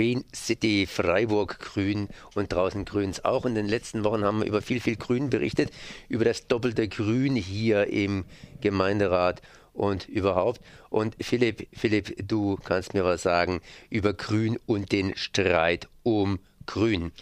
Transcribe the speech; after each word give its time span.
Green 0.00 0.24
City 0.34 0.86
Freiburg 0.86 1.58
grün 1.58 2.08
und 2.34 2.50
draußen 2.50 2.86
grüns 2.86 3.22
auch. 3.22 3.44
In 3.44 3.54
den 3.54 3.68
letzten 3.68 4.02
Wochen 4.02 4.24
haben 4.24 4.40
wir 4.40 4.46
über 4.46 4.62
viel, 4.62 4.80
viel 4.80 4.96
Grün 4.96 5.28
berichtet, 5.28 5.70
über 6.08 6.24
das 6.24 6.46
doppelte 6.46 6.88
Grün 6.88 7.36
hier 7.36 7.86
im 7.88 8.24
Gemeinderat 8.62 9.42
und 9.74 10.08
überhaupt. 10.08 10.62
Und 10.88 11.16
Philipp, 11.20 11.68
Philipp, 11.74 12.26
du 12.26 12.56
kannst 12.64 12.94
mir 12.94 13.04
was 13.04 13.20
sagen 13.20 13.60
über 13.90 14.14
Grün 14.14 14.58
und 14.64 14.90
den 14.90 15.14
Streit 15.18 15.86
um 16.02 16.38
Grün. 16.64 17.12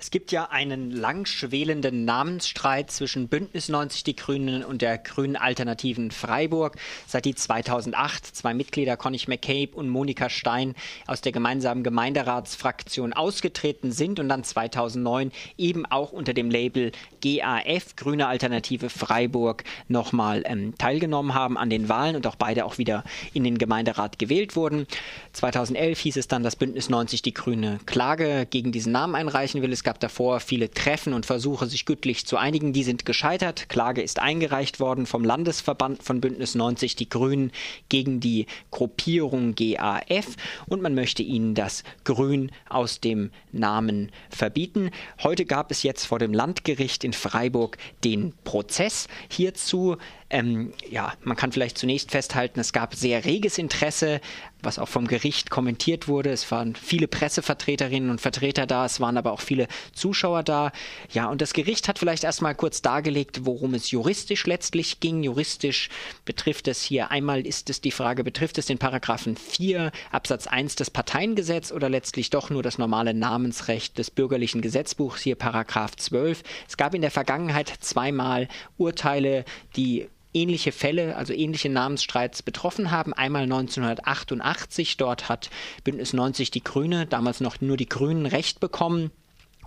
Es 0.00 0.12
gibt 0.12 0.30
ja 0.30 0.44
einen 0.44 0.92
langschwelenden 0.92 2.04
Namensstreit 2.04 2.88
zwischen 2.92 3.26
Bündnis 3.26 3.68
90 3.68 4.04
Die 4.04 4.14
Grünen 4.14 4.62
und 4.62 4.80
der 4.80 4.96
Grünen 4.96 5.34
Alternativen 5.34 6.12
Freiburg. 6.12 6.76
Seit 7.08 7.24
die 7.24 7.34
2008 7.34 8.24
zwei 8.24 8.54
Mitglieder 8.54 8.96
Conny 8.96 9.20
McCabe 9.26 9.74
und 9.74 9.88
Monika 9.88 10.30
Stein 10.30 10.76
aus 11.08 11.20
der 11.20 11.32
gemeinsamen 11.32 11.82
Gemeinderatsfraktion 11.82 13.12
ausgetreten 13.12 13.90
sind 13.90 14.20
und 14.20 14.28
dann 14.28 14.44
2009 14.44 15.32
eben 15.56 15.84
auch 15.84 16.12
unter 16.12 16.32
dem 16.32 16.48
Label 16.48 16.92
GAF, 17.20 17.96
Grüne 17.96 18.28
Alternative 18.28 18.90
Freiburg, 18.90 19.64
nochmal 19.88 20.44
ähm, 20.46 20.78
teilgenommen 20.78 21.34
haben 21.34 21.58
an 21.58 21.70
den 21.70 21.88
Wahlen 21.88 22.14
und 22.14 22.24
auch 22.28 22.36
beide 22.36 22.66
auch 22.66 22.78
wieder 22.78 23.02
in 23.34 23.42
den 23.42 23.58
Gemeinderat 23.58 24.20
gewählt 24.20 24.54
wurden. 24.54 24.86
2011 25.32 25.98
hieß 25.98 26.16
es 26.18 26.28
dann, 26.28 26.44
dass 26.44 26.54
Bündnis 26.54 26.88
90 26.88 27.22
Die 27.22 27.34
Grüne 27.34 27.80
Klage 27.84 28.46
gegen 28.48 28.70
diesen 28.70 28.92
Namen 28.92 29.16
einreichen 29.16 29.60
will. 29.60 29.72
Es 29.72 29.87
gab 29.88 30.00
davor 30.00 30.40
viele 30.40 30.70
Treffen 30.70 31.14
und 31.14 31.24
Versuche, 31.24 31.64
sich 31.64 31.86
gütlich 31.86 32.26
zu 32.26 32.36
einigen. 32.36 32.74
Die 32.74 32.82
sind 32.82 33.06
gescheitert. 33.06 33.70
Klage 33.70 34.02
ist 34.02 34.18
eingereicht 34.18 34.80
worden 34.80 35.06
vom 35.06 35.24
Landesverband 35.24 36.02
von 36.02 36.20
Bündnis 36.20 36.54
90 36.54 36.94
Die 36.94 37.08
Grünen 37.08 37.52
gegen 37.88 38.20
die 38.20 38.44
Gruppierung 38.70 39.54
GAF 39.54 40.36
und 40.66 40.82
man 40.82 40.94
möchte 40.94 41.22
ihnen 41.22 41.54
das 41.54 41.84
Grün 42.04 42.52
aus 42.68 43.00
dem 43.00 43.30
Namen 43.50 44.12
verbieten. 44.28 44.90
Heute 45.22 45.46
gab 45.46 45.70
es 45.70 45.82
jetzt 45.82 46.04
vor 46.04 46.18
dem 46.18 46.34
Landgericht 46.34 47.02
in 47.02 47.14
Freiburg 47.14 47.78
den 48.04 48.34
Prozess 48.44 49.08
hierzu. 49.30 49.96
Ähm, 50.30 50.74
ja, 50.90 51.14
man 51.22 51.36
kann 51.36 51.52
vielleicht 51.52 51.78
zunächst 51.78 52.10
festhalten, 52.10 52.60
es 52.60 52.74
gab 52.74 52.94
sehr 52.94 53.24
reges 53.24 53.56
Interesse, 53.56 54.20
was 54.62 54.78
auch 54.78 54.88
vom 54.88 55.06
Gericht 55.06 55.48
kommentiert 55.48 56.06
wurde. 56.06 56.30
Es 56.30 56.50
waren 56.50 56.74
viele 56.74 57.08
Pressevertreterinnen 57.08 58.10
und 58.10 58.20
Vertreter 58.20 58.66
da, 58.66 58.84
es 58.84 59.00
waren 59.00 59.16
aber 59.16 59.32
auch 59.32 59.40
viele 59.40 59.68
Zuschauer 59.94 60.42
da. 60.42 60.72
Ja, 61.12 61.28
und 61.28 61.40
das 61.40 61.54
Gericht 61.54 61.88
hat 61.88 61.98
vielleicht 61.98 62.24
erstmal 62.24 62.54
kurz 62.54 62.82
dargelegt, 62.82 63.46
worum 63.46 63.72
es 63.72 63.90
juristisch 63.90 64.46
letztlich 64.46 65.00
ging. 65.00 65.22
Juristisch 65.22 65.88
betrifft 66.26 66.68
es 66.68 66.82
hier 66.82 67.10
einmal 67.10 67.46
ist 67.46 67.70
es 67.70 67.80
die 67.80 67.90
Frage, 67.90 68.22
betrifft 68.22 68.58
es 68.58 68.66
den 68.66 68.78
Paragraphen 68.78 69.36
4 69.36 69.92
Absatz 70.10 70.46
1 70.46 70.76
des 70.76 70.90
Parteiengesetz 70.90 71.72
oder 71.72 71.88
letztlich 71.88 72.28
doch 72.28 72.50
nur 72.50 72.62
das 72.62 72.76
normale 72.76 73.14
Namensrecht 73.14 73.96
des 73.96 74.10
bürgerlichen 74.10 74.60
Gesetzbuchs, 74.60 75.22
hier 75.22 75.36
Paragraph 75.36 75.96
12. 75.96 76.42
Es 76.68 76.76
gab 76.76 76.94
in 76.94 77.00
der 77.00 77.10
Vergangenheit 77.10 77.72
zweimal 77.80 78.48
Urteile, 78.76 79.44
die 79.76 80.08
ähnliche 80.32 80.72
Fälle, 80.72 81.16
also 81.16 81.32
ähnliche 81.32 81.68
Namensstreits 81.68 82.42
betroffen 82.42 82.90
haben. 82.90 83.12
Einmal 83.12 83.44
1988, 83.44 84.96
dort 84.96 85.28
hat 85.28 85.50
Bündnis 85.84 86.12
90 86.12 86.50
die 86.50 86.62
Grüne, 86.62 87.06
damals 87.06 87.40
noch 87.40 87.60
nur 87.60 87.76
die 87.76 87.88
Grünen, 87.88 88.26
Recht 88.26 88.60
bekommen. 88.60 89.10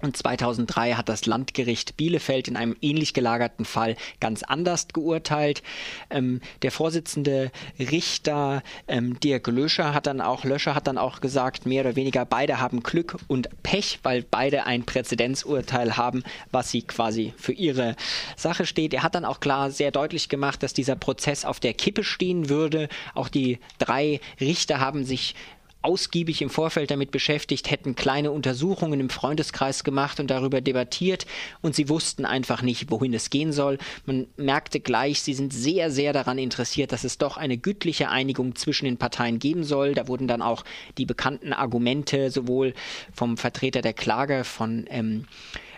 Und 0.01 0.17
2003 0.17 0.93
hat 0.93 1.09
das 1.09 1.25
Landgericht 1.25 1.97
Bielefeld 1.97 2.47
in 2.47 2.57
einem 2.57 2.75
ähnlich 2.81 3.13
gelagerten 3.13 3.65
Fall 3.65 3.95
ganz 4.19 4.43
anders 4.43 4.87
geurteilt. 4.89 5.61
Ähm, 6.09 6.41
der 6.61 6.71
Vorsitzende 6.71 7.51
Richter 7.79 8.63
ähm, 8.87 9.19
Dirk 9.19 9.47
Löscher 9.47 9.93
hat 9.93 10.07
dann 10.07 10.21
auch 10.21 10.43
Löscher 10.43 10.75
hat 10.75 10.87
dann 10.87 10.97
auch 10.97 11.21
gesagt, 11.21 11.65
mehr 11.65 11.81
oder 11.81 11.95
weniger 11.95 12.25
beide 12.25 12.59
haben 12.59 12.83
Glück 12.83 13.17
und 13.27 13.49
Pech, 13.63 13.99
weil 14.03 14.23
beide 14.23 14.65
ein 14.65 14.83
Präzedenzurteil 14.83 15.97
haben, 15.97 16.23
was 16.51 16.71
sie 16.71 16.81
quasi 16.81 17.33
für 17.37 17.53
ihre 17.53 17.95
Sache 18.35 18.65
steht. 18.65 18.93
Er 18.93 19.03
hat 19.03 19.15
dann 19.15 19.25
auch 19.25 19.39
klar 19.39 19.71
sehr 19.71 19.91
deutlich 19.91 20.29
gemacht, 20.29 20.63
dass 20.63 20.73
dieser 20.73 20.95
Prozess 20.95 21.45
auf 21.45 21.59
der 21.59 21.73
Kippe 21.73 22.03
stehen 22.03 22.49
würde. 22.49 22.89
Auch 23.13 23.29
die 23.29 23.59
drei 23.77 24.19
Richter 24.39 24.79
haben 24.79 25.03
sich 25.03 25.35
ausgiebig 25.81 26.41
im 26.41 26.49
Vorfeld 26.49 26.91
damit 26.91 27.11
beschäftigt, 27.11 27.71
hätten 27.71 27.95
kleine 27.95 28.31
Untersuchungen 28.31 28.99
im 28.99 29.09
Freundeskreis 29.09 29.83
gemacht 29.83 30.19
und 30.19 30.29
darüber 30.29 30.61
debattiert 30.61 31.25
und 31.61 31.75
sie 31.75 31.89
wussten 31.89 32.25
einfach 32.25 32.61
nicht, 32.61 32.91
wohin 32.91 33.13
es 33.13 33.29
gehen 33.29 33.51
soll. 33.51 33.77
Man 34.05 34.27
merkte 34.37 34.79
gleich, 34.79 35.21
sie 35.21 35.33
sind 35.33 35.53
sehr, 35.53 35.91
sehr 35.91 36.13
daran 36.13 36.37
interessiert, 36.37 36.91
dass 36.91 37.03
es 37.03 37.17
doch 37.17 37.37
eine 37.37 37.57
gütliche 37.57 38.09
Einigung 38.09 38.55
zwischen 38.55 38.85
den 38.85 38.97
Parteien 38.97 39.39
geben 39.39 39.63
soll. 39.63 39.93
Da 39.93 40.07
wurden 40.07 40.27
dann 40.27 40.41
auch 40.41 40.63
die 40.97 41.05
bekannten 41.05 41.53
Argumente 41.53 42.29
sowohl 42.29 42.73
vom 43.13 43.37
Vertreter 43.37 43.81
der 43.81 43.93
Klage 43.93 44.43
von 44.43 44.85
ähm, 44.89 45.25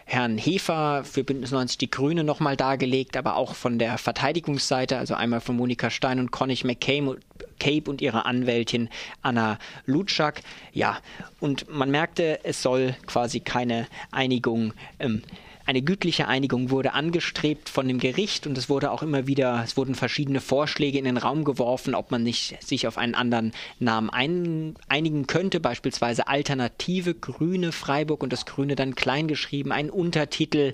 Herrn 0.06 0.38
Hefer 0.38 1.04
für 1.04 1.24
Bündnis 1.24 1.52
90 1.52 1.78
Die 1.78 1.90
Grüne 1.90 2.24
nochmal 2.24 2.58
dargelegt, 2.58 3.18
aber 3.18 3.36
auch 3.36 3.56
von 3.56 3.80
der 3.80 3.98
Verteidigungsseite, 3.98 4.98
also 4.98 5.14
einmal 5.14 5.42
von 5.42 5.56
Monika 5.56 5.90
Stein 5.90 6.20
und 6.20 6.32
Conny 6.32 6.60
McCabe 6.64 7.90
und 7.90 8.02
ihrer 8.02 8.26
Anwältin 8.26 8.90
Anna 9.22 9.58
Lutschak. 9.86 10.42
Ja, 10.72 11.00
und 11.40 11.70
man 11.70 11.90
merkte, 11.90 12.44
es 12.44 12.62
soll 12.62 12.96
quasi 13.08 13.40
keine 13.40 13.88
Einigung 14.12 14.74
ähm, 15.00 15.24
eine 15.66 15.82
gütliche 15.82 16.28
Einigung 16.28 16.70
wurde 16.70 16.94
angestrebt 16.94 17.70
von 17.70 17.88
dem 17.88 18.00
Gericht 18.00 18.48
und 18.48 18.58
es 18.58 18.70
wurde 18.70 18.92
auch 18.92 19.02
immer 19.02 19.28
wieder, 19.28 19.62
es 19.64 19.78
wurden 19.78 19.96
verschiedene 19.96 20.42
Vorschläge 20.42 20.98
in 20.98 21.06
den 21.06 21.18
Raum 21.18 21.44
geworfen, 21.46 21.96
ob 21.96 22.12
man 22.12 22.24
nicht 22.24 22.62
sich 22.62 22.88
auf 22.88 22.98
einen 22.98 23.16
anderen 23.16 23.54
Namen 23.80 24.10
ein, 24.10 24.76
einigen 24.90 25.26
könnte, 25.28 25.60
beispielsweise 25.60 26.28
Alternative 26.28 27.14
Grüne 27.14 27.72
Freiburg 27.72 28.24
und 28.24 28.34
das 28.34 28.46
Grüne 28.46 28.76
dann 28.76 28.96
klein 28.96 29.28
geschrieben, 29.28 29.72
ein 29.72 29.90
Untertitel 29.90 30.74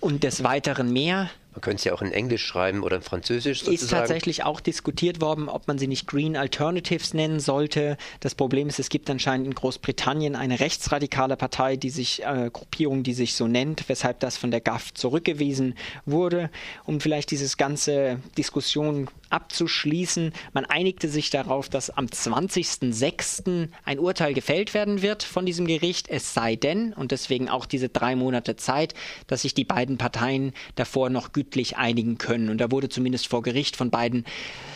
und 0.00 0.22
des 0.22 0.44
Weiteren 0.44 0.92
mehr. 0.92 1.30
Man 1.52 1.60
könnte 1.60 1.76
es 1.76 1.84
ja 1.84 1.92
auch 1.92 2.00
in 2.00 2.12
Englisch 2.12 2.44
schreiben 2.44 2.82
oder 2.82 2.96
in 2.96 3.02
Französisch 3.02 3.60
sozusagen. 3.60 3.84
Ist 3.84 3.90
tatsächlich 3.90 4.44
auch 4.44 4.60
diskutiert 4.60 5.20
worden, 5.20 5.50
ob 5.50 5.68
man 5.68 5.78
sie 5.78 5.86
nicht 5.86 6.06
Green 6.06 6.34
Alternatives 6.34 7.12
nennen 7.12 7.40
sollte. 7.40 7.98
Das 8.20 8.34
Problem 8.34 8.68
ist, 8.68 8.78
es 8.78 8.88
gibt 8.88 9.10
anscheinend 9.10 9.46
in 9.46 9.54
Großbritannien 9.54 10.34
eine 10.34 10.60
rechtsradikale 10.60 11.36
Partei, 11.36 11.76
die 11.76 11.90
sich, 11.90 12.24
äh, 12.24 12.48
Gruppierung, 12.50 13.02
die 13.02 13.12
sich 13.12 13.34
so 13.34 13.46
nennt, 13.46 13.88
weshalb 13.88 14.20
das 14.20 14.38
von 14.38 14.50
der 14.50 14.62
GAF 14.62 14.94
zurückgewiesen 14.94 15.74
wurde. 16.06 16.48
Um 16.84 17.00
vielleicht 17.00 17.30
dieses 17.30 17.58
ganze 17.58 18.18
Diskussion 18.38 19.08
abzuschließen. 19.32 20.32
Man 20.52 20.64
einigte 20.64 21.08
sich 21.08 21.30
darauf, 21.30 21.68
dass 21.68 21.90
am 21.90 22.06
20.06. 22.06 23.68
ein 23.84 23.98
Urteil 23.98 24.34
gefällt 24.34 24.74
werden 24.74 25.02
wird 25.02 25.22
von 25.22 25.46
diesem 25.46 25.66
Gericht, 25.66 26.08
es 26.08 26.34
sei 26.34 26.56
denn, 26.56 26.92
und 26.92 27.10
deswegen 27.10 27.48
auch 27.48 27.66
diese 27.66 27.88
drei 27.88 28.16
Monate 28.16 28.56
Zeit, 28.56 28.94
dass 29.26 29.42
sich 29.42 29.54
die 29.54 29.64
beiden 29.64 29.98
Parteien 29.98 30.52
davor 30.74 31.10
noch 31.10 31.32
gütlich 31.32 31.76
einigen 31.76 32.18
können. 32.18 32.48
Und 32.48 32.58
da 32.58 32.70
wurde 32.70 32.88
zumindest 32.88 33.26
vor 33.26 33.42
Gericht 33.42 33.76
von 33.76 33.90
beiden 33.90 34.24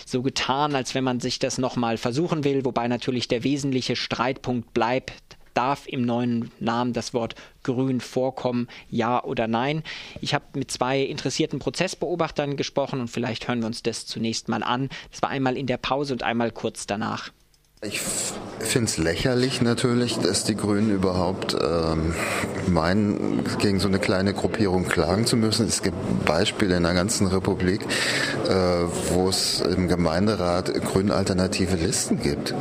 so 0.04 0.22
getan, 0.22 0.74
als 0.74 0.94
wenn 0.94 1.04
man 1.04 1.20
sich 1.20 1.38
das 1.38 1.58
nochmal 1.58 1.96
versuchen 1.98 2.44
will, 2.44 2.64
wobei 2.64 2.88
natürlich 2.88 3.28
der 3.28 3.44
wesentliche 3.44 3.96
Streitpunkt 3.96 4.72
bleibt, 4.72 5.35
darf 5.56 5.86
im 5.86 6.02
neuen 6.02 6.50
Namen 6.60 6.92
das 6.92 7.14
Wort 7.14 7.34
grün 7.62 8.00
vorkommen, 8.00 8.68
ja 8.90 9.22
oder 9.22 9.48
nein. 9.48 9.82
Ich 10.20 10.34
habe 10.34 10.44
mit 10.54 10.70
zwei 10.70 11.00
interessierten 11.00 11.58
Prozessbeobachtern 11.58 12.56
gesprochen 12.56 13.00
und 13.00 13.08
vielleicht 13.08 13.48
hören 13.48 13.60
wir 13.60 13.66
uns 13.66 13.82
das 13.82 14.06
zunächst 14.06 14.48
mal 14.48 14.62
an. 14.62 14.88
Das 15.10 15.22
war 15.22 15.30
einmal 15.30 15.56
in 15.56 15.66
der 15.66 15.78
Pause 15.78 16.12
und 16.12 16.22
einmal 16.22 16.50
kurz 16.50 16.86
danach. 16.86 17.30
Ich 17.82 18.00
finde 18.00 18.86
es 18.86 18.96
lächerlich 18.96 19.60
natürlich, 19.60 20.16
dass 20.18 20.44
die 20.44 20.56
Grünen 20.56 20.90
überhaupt 20.90 21.54
ähm, 21.54 22.14
meinen, 22.68 23.44
gegen 23.58 23.80
so 23.80 23.88
eine 23.88 23.98
kleine 23.98 24.32
Gruppierung 24.32 24.88
klagen 24.88 25.26
zu 25.26 25.36
müssen. 25.36 25.66
Es 25.66 25.82
gibt 25.82 26.24
Beispiele 26.24 26.76
in 26.76 26.84
der 26.84 26.94
ganzen 26.94 27.26
Republik, 27.26 27.82
äh, 28.48 28.54
wo 29.12 29.28
es 29.28 29.60
im 29.60 29.88
Gemeinderat 29.88 30.72
grün 30.84 31.10
alternative 31.10 31.76
Listen 31.76 32.20
gibt. 32.20 32.54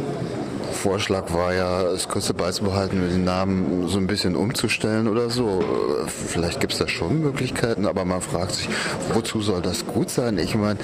Vorschlag 0.85 1.33
war 1.33 1.51
ja, 1.51 1.81
es 1.81 2.07
kürzer 2.07 2.35
beizubehalten, 2.35 3.01
den 3.09 3.23
Namen 3.23 3.87
so 3.87 3.97
ein 3.97 4.05
bisschen 4.05 4.35
umzustellen 4.35 5.07
oder 5.07 5.31
so. 5.31 5.63
Vielleicht 6.05 6.59
gibt 6.59 6.73
es 6.73 6.77
da 6.79 6.87
schon 6.87 7.21
Möglichkeiten, 7.21 7.87
aber 7.87 8.05
man 8.05 8.21
fragt 8.21 8.51
sich, 8.51 8.69
wozu 9.11 9.41
soll 9.41 9.63
das 9.63 9.87
gut 9.87 10.11
sein? 10.11 10.37
Ich 10.37 10.53
meine, 10.53 10.77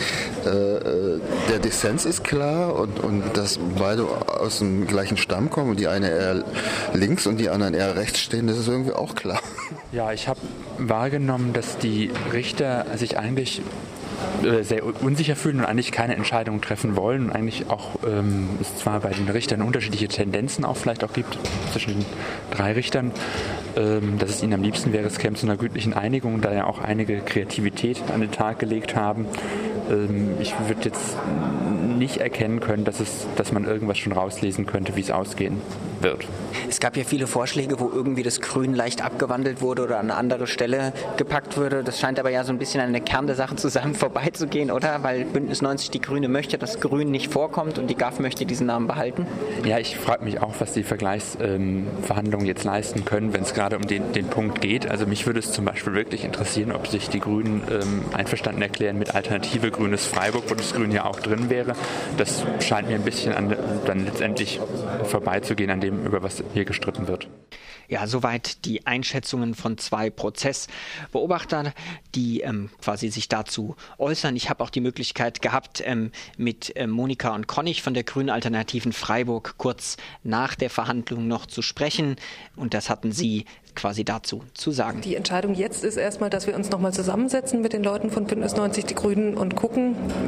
äh, 0.43 0.49
äh, 0.49 1.19
der 1.51 1.59
Dissens 1.59 2.05
ist 2.05 2.23
klar 2.23 2.79
und, 2.79 2.99
und 2.99 3.37
dass 3.37 3.59
beide 3.77 4.07
aus 4.25 4.57
dem 4.57 4.87
gleichen 4.87 5.17
Stamm 5.17 5.51
kommen 5.51 5.69
und 5.69 5.79
die 5.79 5.87
eine 5.87 6.09
eher 6.09 6.45
links 6.93 7.27
und 7.27 7.37
die 7.37 7.49
anderen 7.49 7.75
eher 7.75 7.95
rechts 7.95 8.21
stehen, 8.21 8.47
das 8.47 8.57
ist 8.57 8.69
irgendwie 8.69 8.93
auch 8.93 9.13
klar. 9.13 9.39
Ja, 9.91 10.11
ich 10.13 10.27
habe 10.27 10.39
wahrgenommen, 10.79 11.53
dass 11.53 11.77
die 11.77 12.09
Richter 12.33 12.87
sich 12.97 13.19
eigentlich 13.19 13.61
äh, 14.43 14.63
sehr 14.63 14.83
unsicher 15.03 15.35
fühlen 15.35 15.59
und 15.59 15.65
eigentlich 15.65 15.91
keine 15.91 16.15
Entscheidung 16.15 16.61
treffen 16.61 16.95
wollen. 16.95 17.25
Und 17.25 17.31
eigentlich 17.31 17.69
auch 17.69 17.91
ähm, 18.05 18.49
es 18.59 18.77
zwar 18.77 18.99
bei 18.99 19.09
den 19.09 19.29
Richtern 19.29 19.61
unterschiedliche 19.61 20.07
Tendenzen 20.07 20.65
auch 20.65 20.77
vielleicht 20.77 21.03
auch 21.03 21.13
gibt 21.13 21.37
zwischen 21.71 21.99
den 21.99 22.05
drei 22.51 22.73
Richtern, 22.73 23.11
ähm, 23.75 24.17
dass 24.17 24.29
es 24.29 24.43
ihnen 24.43 24.53
am 24.53 24.63
liebsten 24.63 24.93
wäre, 24.93 25.07
es 25.07 25.17
käme 25.17 25.35
zu 25.35 25.45
einer 25.45 25.57
gütlichen 25.57 25.93
Einigung, 25.93 26.41
da 26.41 26.53
ja 26.53 26.65
auch 26.65 26.79
einige 26.79 27.19
Kreativität 27.19 28.01
an 28.13 28.21
den 28.21 28.31
Tag 28.31 28.59
gelegt 28.59 28.95
haben. 28.95 29.25
Ähm, 29.91 30.35
ich 30.39 30.53
würde 30.67 30.85
jetzt 30.85 31.17
nicht 31.97 32.17
erkennen 32.17 32.59
können, 32.59 32.83
dass, 32.83 32.99
es, 32.99 33.27
dass 33.35 33.51
man 33.51 33.65
irgendwas 33.65 33.97
schon 33.97 34.13
rauslesen 34.13 34.65
könnte, 34.65 34.95
wie 34.95 35.01
es 35.01 35.11
ausgehen 35.11 35.61
wird. 35.99 36.25
Es 36.67 36.79
gab 36.79 36.97
ja 36.97 37.03
viele 37.03 37.27
Vorschläge, 37.27 37.79
wo 37.79 37.91
irgendwie 37.93 38.23
das 38.23 38.41
Grün 38.41 38.73
leicht 38.73 39.03
abgewandelt 39.03 39.61
wurde 39.61 39.83
oder 39.83 39.99
an 39.99 40.09
eine 40.09 40.15
andere 40.15 40.47
Stelle 40.47 40.93
gepackt 41.17 41.57
wurde. 41.57 41.83
Das 41.83 41.99
scheint 41.99 42.19
aber 42.19 42.29
ja 42.29 42.43
so 42.43 42.51
ein 42.51 42.57
bisschen 42.57 42.81
an 42.81 42.91
der 42.91 43.01
Kern 43.01 43.27
der 43.27 43.35
Sache 43.35 43.55
zusammen 43.55 43.93
vorbeizugehen, 44.01 44.71
oder? 44.71 45.03
Weil 45.03 45.25
Bündnis 45.25 45.61
90 45.61 45.91
die 45.91 46.01
Grüne 46.01 46.27
möchte, 46.27 46.57
dass 46.57 46.79
Grün 46.79 47.11
nicht 47.11 47.31
vorkommt 47.31 47.77
und 47.77 47.87
die 47.87 47.95
GAF 47.95 48.19
möchte 48.19 48.45
diesen 48.45 48.67
Namen 48.67 48.87
behalten. 48.87 49.27
Ja, 49.65 49.77
ich 49.77 49.97
frage 49.97 50.23
mich 50.23 50.41
auch, 50.41 50.55
was 50.59 50.73
die 50.73 50.83
Vergleichsverhandlungen 50.83 52.45
ähm, 52.45 52.47
jetzt 52.47 52.63
leisten 52.63 53.05
können, 53.05 53.33
wenn 53.33 53.43
es 53.43 53.53
gerade 53.53 53.75
um 53.75 53.85
den, 53.85 54.11
den 54.13 54.27
Punkt 54.27 54.61
geht. 54.61 54.89
Also 54.89 55.05
mich 55.05 55.25
würde 55.27 55.39
es 55.39 55.51
zum 55.51 55.65
Beispiel 55.65 55.93
wirklich 55.93 56.25
interessieren, 56.25 56.71
ob 56.71 56.87
sich 56.87 57.09
die 57.09 57.19
Grünen 57.19 57.61
ähm, 57.69 58.01
einverstanden 58.13 58.61
erklären 58.61 58.97
mit 58.97 59.13
Alternative 59.13 59.71
Grünes 59.81 60.05
Freiburg, 60.05 60.43
wo 60.47 60.53
das 60.53 60.75
Grün 60.75 60.91
ja 60.91 61.05
auch 61.05 61.19
drin 61.19 61.49
wäre. 61.49 61.73
Das 62.15 62.45
scheint 62.59 62.87
mir 62.87 62.93
ein 62.93 63.03
bisschen 63.03 63.33
an, 63.33 63.55
dann 63.87 64.05
letztendlich 64.05 64.59
vorbeizugehen 65.05 65.71
an 65.71 65.81
dem, 65.81 66.05
über 66.05 66.21
was 66.21 66.43
hier 66.53 66.65
gestritten 66.65 67.07
wird. 67.07 67.27
Ja, 67.87 68.07
soweit 68.07 68.63
die 68.63 68.85
Einschätzungen 68.85 69.55
von 69.55 69.77
zwei 69.77 70.09
Prozessbeobachtern, 70.09 71.73
die 72.15 72.41
ähm, 72.41 72.69
quasi 72.81 73.09
sich 73.09 73.27
dazu 73.27 73.75
äußern. 73.97 74.35
Ich 74.35 74.49
habe 74.49 74.63
auch 74.63 74.69
die 74.69 74.79
Möglichkeit 74.81 75.41
gehabt, 75.41 75.81
ähm, 75.83 76.11
mit 76.37 76.71
ähm, 76.75 76.91
Monika 76.91 77.33
und 77.33 77.47
Konnig 77.47 77.81
von 77.81 77.93
der 77.93 78.03
Grünen 78.03 78.29
Alternativen 78.29 78.93
Freiburg 78.93 79.55
kurz 79.57 79.97
nach 80.23 80.55
der 80.55 80.69
Verhandlung 80.69 81.27
noch 81.27 81.47
zu 81.47 81.61
sprechen. 81.61 82.15
Und 82.55 82.73
das 82.73 82.89
hatten 82.89 83.11
sie 83.11 83.45
quasi 83.75 84.03
dazu 84.03 84.43
zu 84.53 84.71
sagen. 84.71 85.01
Die 85.01 85.15
Entscheidung 85.15 85.53
jetzt 85.53 85.83
ist 85.83 85.97
erstmal, 85.97 86.29
dass 86.29 86.47
wir 86.47 86.55
uns 86.55 86.69
nochmal 86.69 86.93
zusammensetzen 86.93 87.61
mit 87.61 87.73
den 87.73 87.83
Leuten 87.83 88.09
von 88.09 88.25
Bündnis 88.25 88.55
90 88.55 88.85
Die 88.85 88.95
Grünen 88.95 89.35
und 89.35 89.55
gucken, 89.55 89.70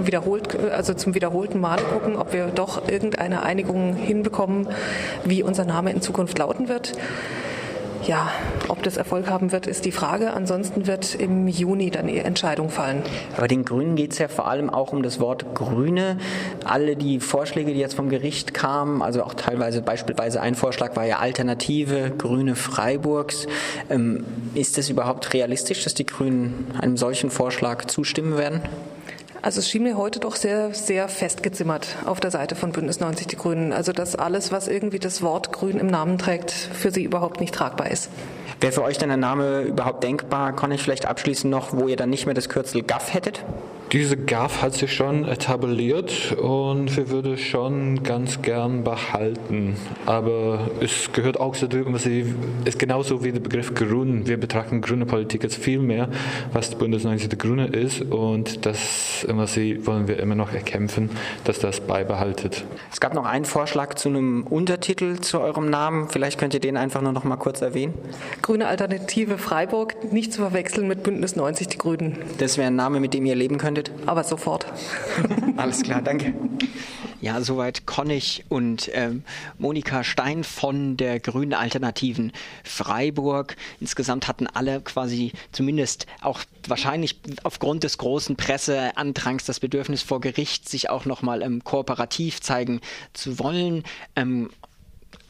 wiederholt, 0.04 0.57
also 0.72 0.94
zum 0.94 1.16
wiederholten 1.16 1.60
Mal 1.60 1.80
gucken, 1.81 2.16
ob 2.16 2.34
wir 2.34 2.48
doch 2.48 2.88
irgendeine 2.88 3.44
Einigung 3.44 3.95
hinbekommen, 3.95 4.68
wie 5.24 5.44
unser 5.44 5.66
Name 5.66 5.92
in 5.92 6.01
Zukunft 6.01 6.38
lauten 6.38 6.69
wird. 6.69 6.94
Ja, 8.06 8.30
ob 8.68 8.84
das 8.84 8.98
Erfolg 8.98 9.30
haben 9.30 9.54
wird, 9.54 9.66
ist 9.66 9.86
die 9.86 9.94
Frage. 9.94 10.34
Ansonsten 10.34 10.88
wird 10.88 11.16
im 11.16 11.48
Juni 11.48 11.90
dann 11.90 12.07
die 12.07 12.18
Entscheidung 12.18 12.69
fallen. 12.69 13.01
Aber 13.38 13.48
den 13.48 13.63
Grünen 13.63 13.95
geht 13.95 14.12
es 14.12 14.19
ja 14.19 14.28
vor 14.28 14.48
allem 14.48 14.69
auch 14.69 14.92
um 14.92 15.04
das 15.04 15.22
Wort 15.22 15.56
Grüne. 15.56 16.18
Alle 16.66 16.98
die 16.98 17.22
Vorschläge, 17.22 17.74
die 17.74 17.80
jetzt 17.80 17.94
vom 17.94 18.10
Gericht 18.10 18.54
kamen, 18.54 19.01
also 19.01 19.24
auch 19.24 19.36
teilweise 19.36 19.81
beispielsweise 19.81 20.42
ein 20.42 20.56
Vorschlag 20.56 20.98
war 20.98 21.06
ja 21.06 21.19
Alternative 21.19 22.12
Grüne 22.18 22.56
Freiburgs. 22.56 23.48
Ähm, 23.89 24.25
ist 24.54 24.78
es 24.78 24.89
überhaupt 24.89 25.34
realistisch, 25.34 25.86
dass 25.86 25.94
die 25.94 26.06
Grünen 26.06 26.68
einem 26.81 26.98
solchen 26.98 27.30
Vorschlag 27.30 27.86
zustimmen 27.86 28.38
werden? 28.38 28.63
Also 29.44 29.60
es 29.60 29.69
schien 29.69 29.84
mir 29.84 29.98
heute 29.98 30.22
doch 30.22 30.38
sehr, 30.38 30.74
sehr 30.74 31.10
festgezimmert 31.10 31.98
auf 32.06 32.22
der 32.22 32.31
Seite 32.31 32.56
von 32.56 32.72
Bündnis 32.72 33.01
90 33.01 33.28
Die 33.28 33.36
Grünen. 33.36 33.74
Also 33.74 33.92
dass 33.92 34.16
alles, 34.16 34.54
was 34.54 34.69
irgendwie 34.69 35.00
das 35.00 35.22
Wort 35.22 35.51
Grün 35.51 35.80
im 35.80 35.88
Namen 35.88 36.18
trägt, 36.18 36.51
für 36.51 36.92
sie 36.92 37.04
überhaupt 37.04 37.42
nicht 37.42 37.54
tragbar 37.54 37.92
ist. 37.92 38.10
Wäre 38.62 38.72
für 38.72 38.84
euch 38.84 38.98
denn 39.00 39.10
der 39.10 39.18
Name 39.18 39.63
überhaupt 39.63 40.01
denkbar? 40.01 40.56
Kann 40.56 40.72
ich 40.72 40.81
vielleicht 40.81 41.06
abschließen 41.06 41.50
noch, 41.50 41.74
wo 41.74 41.90
ihr 41.90 41.98
dann 41.98 42.10
nicht 42.10 42.25
mehr 42.25 42.34
das 42.34 42.48
Kürzel 42.48 42.84
GAF 42.84 43.13
hättet? 43.13 43.44
Diese 43.94 44.18
GAF 44.18 44.63
hat 44.63 44.74
sich 44.74 44.92
schon 44.92 45.28
etabliert 45.28 46.31
und 46.31 46.98
wir 46.98 47.12
würden 47.12 47.38
schon 47.38 48.01
ganz 48.01 48.42
gern 48.42 48.84
behalten. 48.84 49.75
Aber 50.07 50.72
es 50.80 51.12
gehört 51.13 51.40
auch 51.40 51.56
dazu, 51.56 51.78
ist 52.66 52.80
genauso 52.80 53.24
wie 53.24 53.31
der 53.31 53.40
Begriff 53.40 53.75
Grün. 53.75 54.25
Wir 54.25 54.38
betrachten 54.38 54.81
grüne 54.81 55.06
Politik 55.06 55.44
jetzt 55.44 55.57
viel 55.57 55.78
mehr, 55.78 56.10
was 56.54 56.72
die 56.72 56.75
Bündnis 56.75 57.04
90 57.04 57.30
der 57.30 57.38
Grüne 57.38 57.68
ist 57.68 58.01
und 58.01 58.66
das 58.66 59.28
wollen 59.28 60.07
wir 60.07 60.19
immer 60.19 60.34
noch 60.34 60.54
erkämpfen, 60.54 61.12
dass 61.44 61.60
das 61.60 61.80
beibehaltet. 61.80 62.66
Es 62.92 63.00
gab 63.00 63.13
noch 63.13 63.25
einen 63.25 63.46
Vorschlag 63.46 63.94
zu 63.94 64.10
einem 64.10 64.42
Untertitel 64.42 65.19
zu 65.19 65.39
eurem 65.39 65.69
Namen. 65.69 66.10
Vielleicht 66.10 66.39
könnt 66.39 66.56
ihr 66.56 66.60
den 66.60 66.78
einfach 66.78 67.04
nur 67.04 67.12
noch 67.12 67.25
mal 67.25 67.38
kurz 67.38 67.62
erwähnen. 67.62 67.94
Grüne 68.42 68.66
Alternative 68.66 69.38
Freiburg, 69.38 70.12
nicht 70.12 70.34
zu 70.34 70.42
verwechseln 70.42 70.88
mit 70.88 71.04
Bündnis 71.04 71.36
90 71.36 71.68
Die 71.68 71.78
Grünen. 71.78 72.18
Das 72.39 72.57
wäre 72.57 72.69
ein 72.69 72.75
Name, 72.75 73.00
mit 73.00 73.13
dem 73.13 73.28
ihr 73.28 73.36
leben 73.36 73.60
könntet 73.60 73.82
wird, 73.83 74.07
aber 74.07 74.24
sofort. 74.24 74.65
Alles 75.57 75.81
klar, 75.81 76.01
danke. 76.01 76.33
Ja, 77.21 77.41
soweit 77.41 77.85
Konnig 77.85 78.44
und 78.50 78.89
ähm, 78.94 79.24
Monika 79.57 80.03
Stein 80.03 80.44
von 80.44 80.97
der 80.97 81.19
Grünen 81.19 81.53
Alternativen 81.53 82.33
Freiburg. 82.65 83.56
Insgesamt 83.80 84.27
hatten 84.27 84.45
alle 84.45 84.81
quasi 84.81 85.31
zumindest 85.53 86.06
auch 86.21 86.41
wahrscheinlich 86.68 87.21
aufgrund 87.44 87.83
des 87.85 87.97
großen 87.97 88.35
Presseantrangs 88.35 89.45
das 89.45 89.62
Bedürfnis 89.62 90.01
vor 90.01 90.19
Gericht, 90.19 90.68
sich 90.68 90.89
auch 90.89 91.06
nochmal 91.06 91.41
ähm, 91.41 91.63
kooperativ 91.63 92.41
zeigen 92.41 92.81
zu 93.13 93.39
wollen. 93.39 93.83
Ähm, 94.18 94.50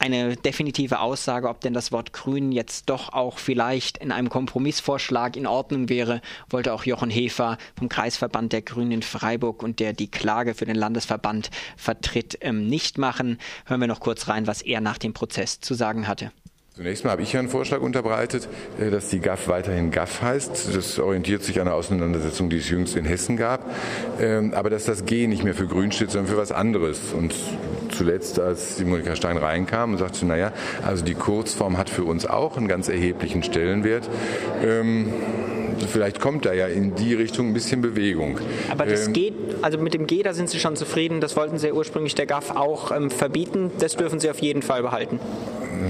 eine 0.04 0.36
definitive 0.36 1.00
Aussage, 1.00 1.48
ob 1.48 1.62
denn 1.62 1.72
das 1.72 1.90
Wort 1.90 2.12
Grün 2.12 2.52
jetzt 2.52 2.90
doch 2.90 3.14
auch 3.14 3.38
vielleicht 3.38 3.96
in 3.96 4.12
einem 4.12 4.28
Kompromissvorschlag 4.28 5.34
in 5.34 5.46
Ordnung 5.46 5.88
wäre, 5.88 6.20
wollte 6.50 6.74
auch 6.74 6.84
Jochen 6.84 7.08
Hefer 7.08 7.56
vom 7.78 7.88
Kreisverband 7.88 8.52
der 8.52 8.60
Grünen 8.60 8.92
in 8.92 9.02
Freiburg 9.02 9.62
und 9.62 9.80
der 9.80 9.94
die 9.94 10.10
Klage 10.10 10.54
für 10.54 10.66
den 10.66 10.76
Landesverband 10.76 11.50
vertritt, 11.78 12.36
ähm, 12.42 12.66
nicht 12.66 12.98
machen. 12.98 13.38
Hören 13.64 13.80
wir 13.80 13.88
noch 13.88 14.00
kurz 14.00 14.28
rein, 14.28 14.46
was 14.46 14.60
er 14.60 14.82
nach 14.82 14.98
dem 14.98 15.14
Prozess 15.14 15.60
zu 15.60 15.72
sagen 15.72 16.06
hatte. 16.06 16.32
Zunächst 16.76 17.04
mal 17.04 17.12
habe 17.12 17.22
ich 17.22 17.36
einen 17.36 17.48
Vorschlag 17.48 17.80
unterbreitet, 17.80 18.48
äh, 18.80 18.90
dass 18.90 19.08
die 19.08 19.20
GAF 19.20 19.48
weiterhin 19.48 19.90
GAF 19.90 20.20
heißt. 20.20 20.74
Das 20.74 20.98
orientiert 20.98 21.44
sich 21.44 21.60
an 21.60 21.66
der 21.66 21.76
Auseinandersetzung, 21.76 22.50
die 22.50 22.58
es 22.58 22.68
jüngst 22.68 22.96
in 22.96 23.04
Hessen 23.04 23.36
gab. 23.36 23.64
Ähm, 24.20 24.52
aber 24.52 24.70
dass 24.70 24.84
das 24.84 25.06
G 25.06 25.28
nicht 25.28 25.44
mehr 25.44 25.54
für 25.54 25.68
Grün 25.68 25.92
steht, 25.92 26.10
sondern 26.10 26.30
für 26.30 26.36
was 26.36 26.50
anderes. 26.50 27.12
Und 27.12 27.32
zuletzt, 27.96 28.40
als 28.40 28.76
die 28.76 28.84
Monika 28.84 29.16
Stein 29.16 29.36
reinkam 29.36 29.92
und 29.92 29.98
sagte, 29.98 30.26
naja, 30.26 30.52
also 30.84 31.04
die 31.04 31.14
Kurzform 31.14 31.78
hat 31.78 31.90
für 31.90 32.04
uns 32.04 32.26
auch 32.26 32.56
einen 32.56 32.68
ganz 32.68 32.88
erheblichen 32.88 33.42
Stellenwert. 33.42 34.08
Ähm, 34.62 35.12
vielleicht 35.88 36.20
kommt 36.20 36.46
da 36.46 36.52
ja 36.52 36.66
in 36.66 36.94
die 36.94 37.14
Richtung 37.14 37.48
ein 37.48 37.54
bisschen 37.54 37.80
Bewegung. 37.80 38.38
Aber 38.70 38.86
das 38.86 39.06
ähm, 39.06 39.12
geht, 39.12 39.34
also 39.62 39.78
mit 39.78 39.94
dem 39.94 40.06
G, 40.06 40.22
da 40.22 40.34
sind 40.34 40.50
Sie 40.50 40.58
schon 40.58 40.76
zufrieden. 40.76 41.20
Das 41.20 41.36
wollten 41.36 41.58
Sie 41.58 41.68
ja 41.68 41.72
ursprünglich 41.72 42.14
der 42.14 42.26
GAF 42.26 42.50
auch 42.50 42.90
ähm, 42.90 43.10
verbieten. 43.10 43.70
Das 43.78 43.96
dürfen 43.96 44.20
Sie 44.20 44.30
auf 44.30 44.40
jeden 44.40 44.62
Fall 44.62 44.82
behalten. 44.82 45.20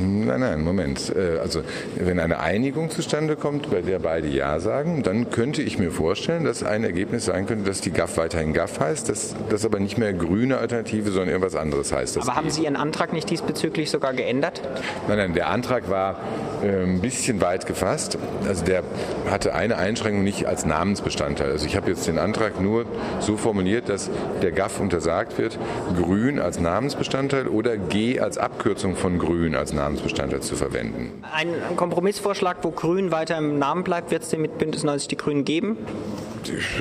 Nein, 0.01 0.41
nein, 0.41 0.63
Moment. 0.63 1.15
Äh, 1.15 1.39
also 1.39 1.63
wenn 1.97 2.19
eine 2.19 2.41
Einigung 2.41 2.91
zustande 2.91 3.37
kommt, 3.37 3.71
bei 3.71 3.83
der 3.83 3.99
beide 3.99 4.29
Ja 4.29 4.59
sagen, 4.61 5.03
dann 5.03 5.31
könnte 5.31 5.63
ich 5.63 5.79
mir 5.79 5.91
vorstellen, 5.91 6.45
dass 6.45 6.63
ein 6.63 6.85
Ergebnis 6.85 7.27
sein 7.27 7.47
könnte, 7.47 7.65
dass 7.65 7.81
die 7.81 7.91
GAF 7.91 8.17
weiterhin 8.17 8.53
GAF 8.53 8.81
heißt, 8.81 9.09
dass 9.09 9.35
das 9.51 9.65
aber 9.65 9.81
nicht 9.81 9.99
mehr 9.99 10.13
grüne 10.13 10.59
Alternative, 10.59 11.11
sondern 11.11 11.29
irgendwas 11.29 11.57
anderes 11.57 11.93
heißt. 11.93 12.19
aber 12.19 12.37
haben 12.37 12.51
Sie 12.51 12.65
Ihren 12.65 12.77
Antrag 12.77 13.13
nicht 13.13 13.31
diesbezüglich 13.31 13.91
sogar 13.91 14.15
geändert? 14.15 14.63
Nein, 15.09 15.19
nein, 15.19 15.35
der 15.35 15.49
Antrag 15.49 15.91
war 15.91 16.21
äh, 16.63 16.83
ein 16.83 17.01
bisschen 17.01 17.41
weit 17.41 17.67
gefasst. 17.67 18.19
Also 18.49 18.65
der 18.65 18.83
hatte 19.31 19.55
eine 19.55 19.74
Einschränkung 19.77 20.25
nicht 20.25 20.47
als 20.47 20.67
Namensbestandteil. 20.67 21.51
Also 21.51 21.67
ich 21.67 21.77
habe 21.77 21.91
jetzt 21.91 22.07
den 22.07 22.19
Antrag 22.19 22.61
nur 22.61 22.87
so 23.21 23.37
formuliert, 23.37 23.89
dass 23.89 24.11
der 24.43 24.53
GAF 24.53 24.81
untersagt 24.81 25.39
wird, 25.39 25.59
grün 25.97 26.39
als 26.39 26.61
Namensbestandteil 26.61 27.49
oder 27.49 27.77
G 27.77 28.21
als 28.21 28.39
Abkürzung 28.39 28.97
von 28.97 29.19
grün 29.19 29.55
als 29.55 29.73
Namensbestandteil 29.73 30.41
zu 30.41 30.57
verwenden. 30.57 31.13
Ein 31.33 31.49
Kompromissvorschlag, 31.77 32.59
wo 32.63 32.71
Grün 32.71 33.13
weiter 33.13 33.39
im 33.39 33.59
Namen 33.59 33.85
bleibt, 33.85 34.11
wird 34.11 34.23
es 34.23 34.31
den 34.31 34.43
mit 34.43 34.59
Bündnis 34.59 34.83
90 34.85 35.09
Die 35.09 35.17
Grünen 35.17 35.45
geben? 35.45 35.77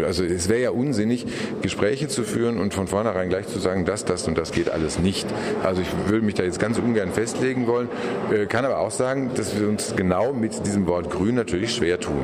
Also 0.06 0.24
es 0.24 0.50
wäre 0.50 0.62
ja 0.62 0.70
unsinnig, 0.72 1.26
Gespräche 1.62 2.08
zu 2.08 2.24
führen 2.24 2.58
und 2.60 2.74
von 2.74 2.88
vornherein 2.88 3.30
gleich 3.30 3.48
zu 3.48 3.60
sagen, 3.60 3.86
das, 3.86 4.06
das 4.06 4.28
und 4.28 4.38
das 4.38 4.52
geht 4.52 4.70
alles 4.70 5.00
nicht. 5.00 5.28
Also 5.64 5.82
ich 5.82 5.88
würde 6.08 6.26
mich 6.26 6.36
da 6.36 6.44
jetzt 6.44 6.60
ganz 6.60 6.78
ungern 6.78 7.12
festlegen 7.12 7.68
wollen, 7.68 7.90
äh, 8.32 8.46
kann 8.46 8.66
aber 8.66 8.80
auch 8.80 8.92
sagen, 8.92 9.32
dass 9.36 9.60
wir 9.60 9.68
uns 9.68 9.96
genau 9.96 10.34
mit 10.34 10.66
diesem 10.66 10.88
Wort 10.88 11.10
grün 11.10 11.36
natürlich 11.36 11.74
schwer 11.74 12.00
tun. 12.00 12.24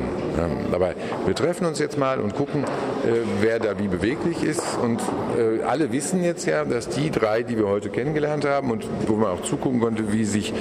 Aber 0.72 0.94
wir 1.26 1.34
treffen 1.34 1.66
uns 1.66 1.78
jetzt 1.78 1.98
mal 1.98 2.20
und 2.20 2.34
gucken, 2.34 2.64
äh, 2.64 3.12
wer 3.40 3.58
da 3.58 3.78
wie 3.78 3.88
beweglich 3.88 4.42
ist 4.42 4.62
und 4.82 5.00
äh, 5.36 5.62
alle 5.62 5.92
wissen 5.92 6.22
jetzt 6.22 6.46
ja, 6.46 6.64
dass 6.64 6.88
die 6.88 7.10
drei, 7.10 7.42
die 7.42 7.56
wir 7.56 7.68
heute 7.68 7.90
kennengelernt 7.90 8.44
haben 8.44 8.70
und 8.70 8.86
wo 9.06 9.16
man 9.16 9.30
auch 9.30 9.42
zugucken 9.42 9.80
konnte, 9.80 10.12
wie 10.12 10.24
sich 10.24 10.52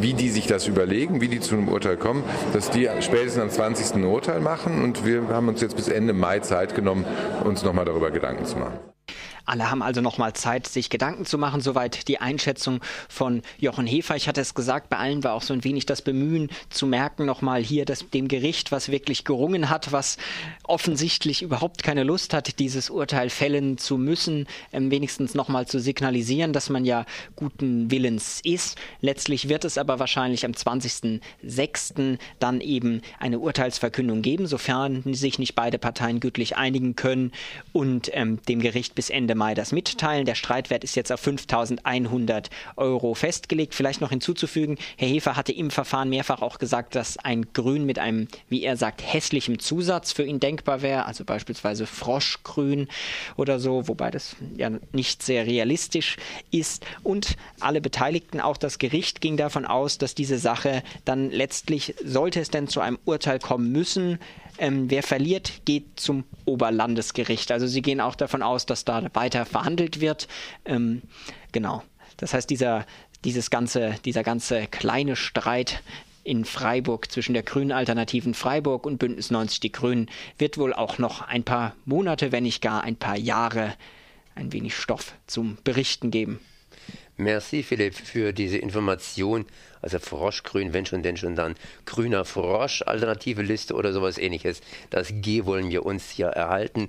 wie 0.00 0.12
die 0.12 0.28
sich 0.28 0.46
das 0.46 0.66
überlegen, 0.66 1.20
wie 1.20 1.28
die 1.28 1.40
zu 1.40 1.54
einem 1.54 1.68
Urteil 1.68 1.96
kommen, 1.96 2.22
dass 2.52 2.70
die 2.70 2.88
spätestens 3.00 3.42
am 3.42 3.50
20. 3.50 3.96
ein 3.96 4.04
Urteil 4.04 4.40
machen 4.40 4.82
und 4.82 5.04
wir 5.04 5.28
haben 5.28 5.48
uns 5.48 5.60
jetzt 5.60 5.76
bis 5.76 5.87
Ende 5.90 6.12
Mai 6.12 6.40
Zeit 6.40 6.74
genommen, 6.74 7.04
uns 7.44 7.62
nochmal 7.62 7.84
darüber 7.84 8.10
Gedanken 8.10 8.44
zu 8.44 8.56
machen. 8.56 8.78
Alle 9.48 9.70
haben 9.70 9.82
also 9.82 10.00
nochmal 10.02 10.34
Zeit, 10.34 10.66
sich 10.66 10.90
Gedanken 10.90 11.24
zu 11.24 11.38
machen. 11.38 11.60
Soweit 11.60 12.06
die 12.08 12.20
Einschätzung 12.20 12.80
von 13.08 13.42
Jochen 13.58 13.86
Hefer. 13.86 14.14
Ich 14.14 14.28
hatte 14.28 14.42
es 14.42 14.54
gesagt, 14.54 14.90
bei 14.90 14.98
allen 14.98 15.24
war 15.24 15.32
auch 15.32 15.42
so 15.42 15.54
ein 15.54 15.64
wenig 15.64 15.86
das 15.86 16.02
Bemühen 16.02 16.50
zu 16.68 16.86
merken, 16.86 17.24
nochmal 17.24 17.62
hier 17.62 17.86
dass 17.86 18.08
dem 18.10 18.28
Gericht, 18.28 18.72
was 18.72 18.90
wirklich 18.90 19.24
gerungen 19.24 19.70
hat, 19.70 19.92
was 19.92 20.18
offensichtlich 20.64 21.42
überhaupt 21.42 21.82
keine 21.82 22.04
Lust 22.04 22.34
hat, 22.34 22.58
dieses 22.58 22.90
Urteil 22.90 23.30
fällen 23.30 23.78
zu 23.78 23.96
müssen, 23.96 24.46
ähm, 24.72 24.90
wenigstens 24.90 25.34
nochmal 25.34 25.66
zu 25.66 25.80
signalisieren, 25.80 26.52
dass 26.52 26.68
man 26.68 26.84
ja 26.84 27.06
guten 27.34 27.90
Willens 27.90 28.40
ist. 28.44 28.76
Letztlich 29.00 29.48
wird 29.48 29.64
es 29.64 29.78
aber 29.78 29.98
wahrscheinlich 29.98 30.44
am 30.44 30.52
20.06. 30.52 32.18
dann 32.38 32.60
eben 32.60 33.00
eine 33.18 33.38
Urteilsverkündung 33.38 34.20
geben, 34.20 34.46
sofern 34.46 35.02
sich 35.14 35.38
nicht 35.38 35.54
beide 35.54 35.78
Parteien 35.78 36.20
gütlich 36.20 36.56
einigen 36.58 36.96
können 36.96 37.32
und 37.72 38.10
ähm, 38.12 38.40
dem 38.48 38.60
Gericht 38.60 38.94
bis 38.94 39.08
Ende 39.08 39.37
Mai 39.38 39.54
das 39.54 39.72
mitteilen. 39.72 40.26
Der 40.26 40.34
Streitwert 40.34 40.84
ist 40.84 40.96
jetzt 40.96 41.10
auf 41.10 41.20
5100 41.20 42.50
Euro 42.76 43.14
festgelegt. 43.14 43.74
Vielleicht 43.74 44.02
noch 44.02 44.10
hinzuzufügen, 44.10 44.76
Herr 44.96 45.08
Hefer 45.08 45.36
hatte 45.36 45.52
im 45.52 45.70
Verfahren 45.70 46.10
mehrfach 46.10 46.42
auch 46.42 46.58
gesagt, 46.58 46.94
dass 46.94 47.16
ein 47.16 47.46
Grün 47.54 47.86
mit 47.86 47.98
einem, 47.98 48.28
wie 48.48 48.62
er 48.62 48.76
sagt, 48.76 49.02
hässlichem 49.02 49.58
Zusatz 49.58 50.12
für 50.12 50.24
ihn 50.24 50.40
denkbar 50.40 50.82
wäre, 50.82 51.06
also 51.06 51.24
beispielsweise 51.24 51.86
Froschgrün 51.86 52.88
oder 53.36 53.58
so, 53.58 53.88
wobei 53.88 54.10
das 54.10 54.36
ja 54.56 54.70
nicht 54.92 55.22
sehr 55.22 55.46
realistisch 55.46 56.16
ist. 56.50 56.84
Und 57.02 57.36
alle 57.60 57.80
Beteiligten, 57.80 58.40
auch 58.40 58.56
das 58.56 58.78
Gericht, 58.78 59.20
ging 59.20 59.36
davon 59.36 59.64
aus, 59.64 59.98
dass 59.98 60.14
diese 60.14 60.38
Sache 60.38 60.82
dann 61.04 61.30
letztlich, 61.30 61.94
sollte 62.04 62.40
es 62.40 62.50
denn 62.50 62.68
zu 62.68 62.80
einem 62.80 62.98
Urteil 63.04 63.38
kommen 63.38 63.72
müssen, 63.72 64.18
ähm, 64.58 64.90
wer 64.90 65.02
verliert, 65.02 65.62
geht 65.64 66.00
zum 66.00 66.24
Oberlandesgericht. 66.44 67.52
Also 67.52 67.66
sie 67.66 67.80
gehen 67.80 68.00
auch 68.00 68.16
davon 68.16 68.42
aus, 68.42 68.66
dass 68.66 68.84
da 68.84 69.08
weiter 69.28 69.44
verhandelt 69.44 70.00
wird. 70.00 70.26
Ähm, 70.64 71.02
genau. 71.52 71.82
Das 72.16 72.32
heißt, 72.32 72.48
dieser, 72.48 72.86
dieses 73.24 73.50
ganze, 73.50 73.94
dieser 74.06 74.22
ganze 74.22 74.66
kleine 74.66 75.16
Streit 75.16 75.82
in 76.24 76.46
Freiburg 76.46 77.10
zwischen 77.10 77.34
der 77.34 77.42
Grünen 77.42 77.72
Alternativen 77.72 78.32
Freiburg 78.32 78.86
und 78.86 78.98
Bündnis 78.98 79.30
90 79.30 79.60
Die 79.60 79.72
Grünen 79.72 80.10
wird 80.38 80.56
wohl 80.56 80.72
auch 80.72 80.98
noch 80.98 81.20
ein 81.20 81.44
paar 81.44 81.74
Monate, 81.84 82.32
wenn 82.32 82.44
nicht 82.44 82.62
gar 82.62 82.82
ein 82.82 82.96
paar 82.96 83.16
Jahre 83.16 83.74
ein 84.34 84.52
wenig 84.52 84.74
Stoff 84.74 85.14
zum 85.26 85.58
Berichten 85.62 86.10
geben. 86.10 86.40
Merci, 87.20 87.62
Philipp, 87.64 87.94
für 87.94 88.32
diese 88.32 88.58
Information. 88.58 89.44
Also 89.82 89.98
Froschgrün, 89.98 90.72
wenn 90.72 90.86
schon, 90.86 91.02
denn 91.02 91.16
schon 91.16 91.34
dann. 91.34 91.54
Grüner 91.84 92.24
Frosch, 92.24 92.82
alternative 92.82 93.42
Liste 93.42 93.74
oder 93.74 93.92
sowas 93.92 94.18
ähnliches. 94.18 94.60
Das 94.90 95.12
G 95.12 95.44
wollen 95.44 95.70
wir 95.70 95.84
uns 95.84 96.10
hier 96.10 96.28
erhalten. 96.28 96.88